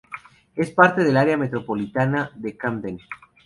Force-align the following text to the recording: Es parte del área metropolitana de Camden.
Es 0.55 0.71
parte 0.71 1.03
del 1.03 1.15
área 1.15 1.37
metropolitana 1.37 2.31
de 2.33 2.57
Camden. 2.57 2.97